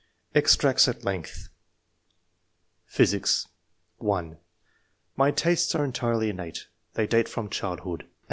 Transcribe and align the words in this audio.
EXTRACTS 0.33 0.87
AT 0.87 1.03
LENGTH. 1.03 1.49
PHYSICS. 2.87 3.47
(1) 3.97 4.39
"My 5.15 5.29
tastes 5.29 5.75
are 5.75 5.85
entirely 5.85 6.31
innate; 6.31 6.65
they 6.95 7.05
date 7.05 7.29
from 7.29 7.51
childhood." 7.51 8.07